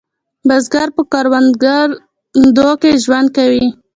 [0.47, 3.65] بزګر په کروندو کې ژوند کوي